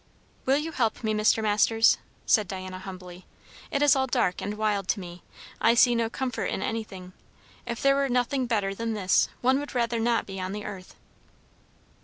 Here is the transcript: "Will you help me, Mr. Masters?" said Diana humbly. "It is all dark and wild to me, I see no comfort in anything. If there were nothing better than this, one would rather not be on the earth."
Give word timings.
"Will 0.47 0.57
you 0.57 0.71
help 0.71 1.03
me, 1.03 1.13
Mr. 1.13 1.43
Masters?" 1.43 1.99
said 2.25 2.47
Diana 2.47 2.79
humbly. 2.79 3.27
"It 3.69 3.83
is 3.83 3.95
all 3.95 4.07
dark 4.07 4.41
and 4.41 4.57
wild 4.57 4.87
to 4.87 4.99
me, 4.99 5.21
I 5.61 5.75
see 5.75 5.93
no 5.93 6.09
comfort 6.09 6.45
in 6.45 6.63
anything. 6.63 7.13
If 7.67 7.83
there 7.83 7.93
were 7.93 8.09
nothing 8.09 8.47
better 8.47 8.73
than 8.73 8.93
this, 8.95 9.29
one 9.41 9.59
would 9.59 9.75
rather 9.75 9.99
not 9.99 10.25
be 10.25 10.41
on 10.41 10.53
the 10.53 10.65
earth." 10.65 10.95